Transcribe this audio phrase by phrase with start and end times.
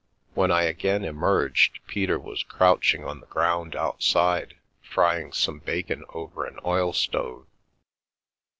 [0.33, 6.47] When I again emerged Peter was crouching on the ground outside, frying some bacon over
[6.47, 7.45] an oil stove.